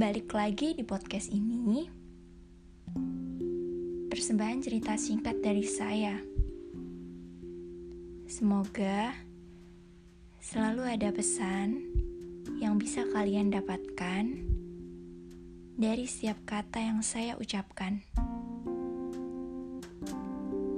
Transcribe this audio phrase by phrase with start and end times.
[0.00, 1.84] Balik lagi di podcast ini.
[4.08, 6.16] Persembahan cerita singkat dari saya.
[8.24, 9.12] Semoga
[10.40, 11.84] selalu ada pesan
[12.64, 14.40] yang bisa kalian dapatkan
[15.76, 18.00] dari setiap kata yang saya ucapkan.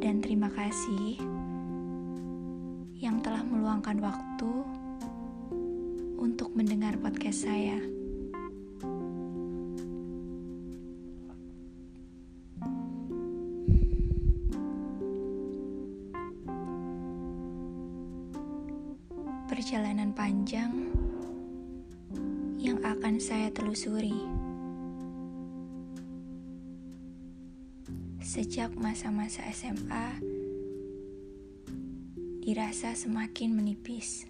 [0.03, 1.23] Dan terima kasih
[2.99, 4.53] yang telah meluangkan waktu
[6.19, 8.02] untuk mendengar podcast saya.
[19.63, 20.91] Perjalanan panjang
[22.59, 24.11] yang akan saya telusuri.
[28.19, 30.19] Sejak masa-masa SMA,
[32.43, 34.27] dirasa semakin menipis.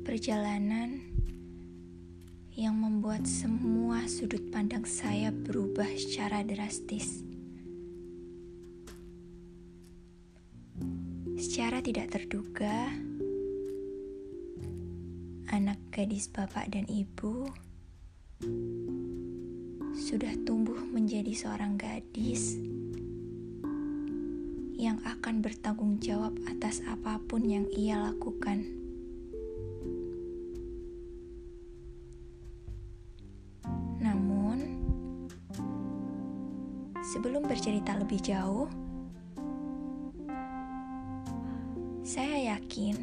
[0.00, 1.04] Perjalanan
[2.56, 7.27] yang membuat semua sudut pandang saya berubah secara drastis.
[11.58, 12.86] Secara tidak terduga,
[15.50, 17.50] anak gadis bapak dan ibu
[19.90, 22.62] sudah tumbuh menjadi seorang gadis
[24.78, 28.62] yang akan bertanggung jawab atas apa pun yang ia lakukan.
[33.98, 34.78] Namun,
[37.02, 38.70] sebelum bercerita lebih jauh,
[42.08, 42.96] Saya yakin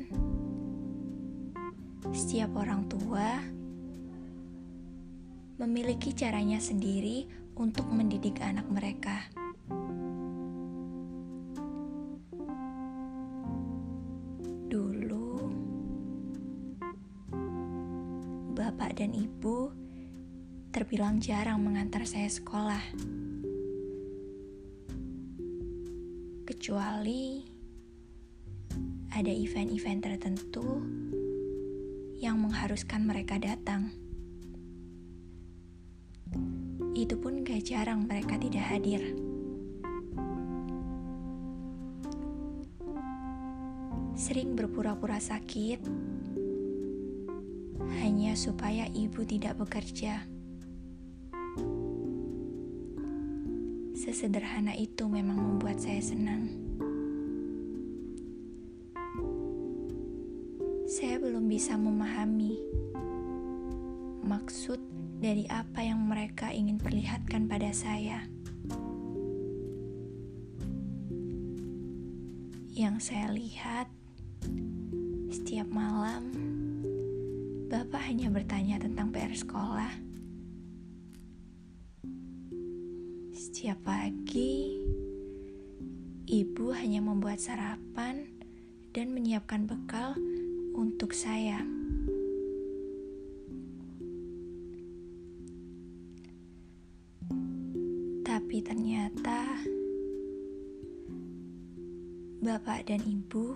[2.09, 3.37] setiap orang tua
[5.61, 9.29] memiliki caranya sendiri untuk mendidik anak mereka.
[14.73, 15.37] Dulu,
[18.57, 19.69] bapak dan ibu
[20.73, 22.81] terbilang jarang mengantar saya sekolah,
[26.49, 27.53] kecuali
[29.15, 30.83] ada event-event tertentu
[32.19, 33.95] yang mengharuskan mereka datang.
[36.91, 39.15] Itu pun gak jarang mereka tidak hadir.
[44.19, 45.79] Sering berpura-pura sakit
[48.03, 50.27] hanya supaya ibu tidak bekerja.
[53.95, 56.74] Sesederhana itu memang membuat saya senang.
[61.45, 62.57] Bisa memahami
[64.25, 64.81] maksud
[65.21, 68.25] dari apa yang mereka ingin perlihatkan pada saya.
[72.73, 73.87] Yang saya lihat
[75.29, 76.33] setiap malam,
[77.69, 79.93] Bapak hanya bertanya tentang PR sekolah.
[83.37, 84.81] Setiap pagi,
[86.25, 88.25] Ibu hanya membuat sarapan
[88.97, 90.17] dan menyiapkan bekal
[90.75, 91.63] untuk saya.
[98.27, 99.63] Tapi ternyata
[102.43, 103.55] bapak dan ibu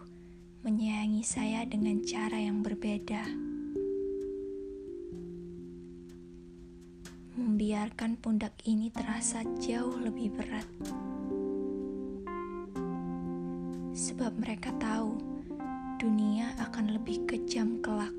[0.63, 3.27] menyayangi saya dengan cara yang berbeda.
[7.39, 10.67] Membiarkan pundak ini terasa jauh lebih berat.
[13.95, 15.28] Sebab mereka tahu
[15.99, 18.15] dunia akan lebih kejam kelak.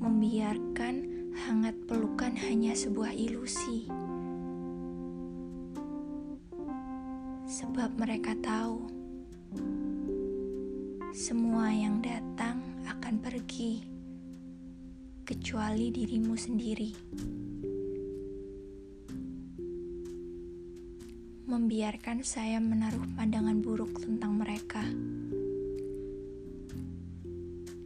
[0.00, 3.84] Membiarkan hangat pelukan hanya sebuah ilusi.
[7.44, 8.88] Sebab mereka tahu
[11.12, 13.84] semua yang datang akan pergi,
[15.28, 16.90] kecuali dirimu sendiri.
[21.44, 24.80] Membiarkan saya menaruh pandangan buruk tentang mereka.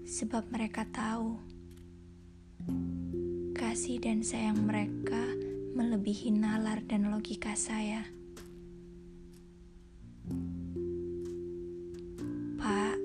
[0.07, 1.35] Sebab mereka tahu
[3.59, 5.19] kasih dan sayang mereka
[5.75, 8.07] melebihi nalar dan logika saya.
[12.63, 12.99] Pak,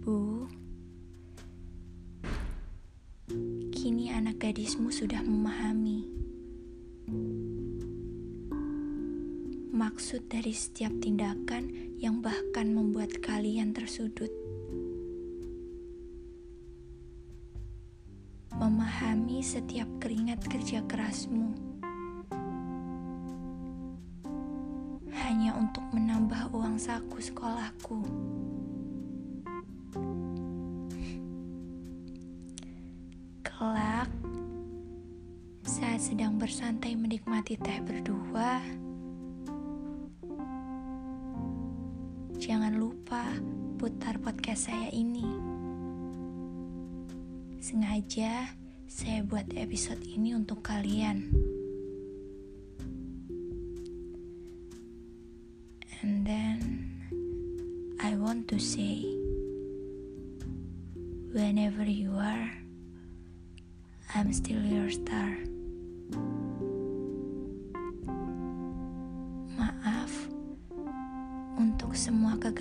[0.00, 0.48] Bu,
[3.76, 6.25] kini anak gadismu sudah memahami
[9.76, 11.68] maksud dari setiap tindakan
[12.00, 14.32] yang bahkan membuat kalian tersudut.
[18.56, 21.52] Memahami setiap keringat kerja kerasmu
[25.12, 28.00] hanya untuk menambah uang saku sekolahku.
[33.44, 34.08] Kelak,
[35.68, 38.85] saat sedang bersantai menikmati teh berdua,
[42.46, 43.26] jangan lupa
[43.74, 45.26] putar podcast saya ini.
[47.58, 48.54] Sengaja
[48.86, 51.26] saya buat episode ini untuk kalian.
[56.06, 56.86] And then
[57.98, 59.02] I want to say,
[61.34, 62.62] whenever you are,
[64.14, 65.45] I'm still your star.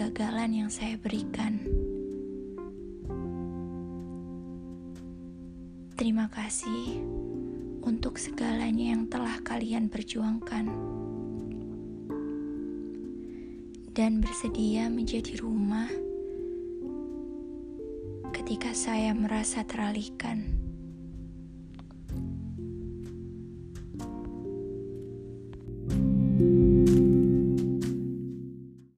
[0.06, 1.66] Kegagalan yang saya berikan.
[5.98, 7.02] Terima kasih
[7.82, 10.70] untuk segalanya yang telah kalian perjuangkan
[13.98, 15.90] dan bersedia menjadi rumah
[18.30, 20.65] ketika saya merasa teralihkan.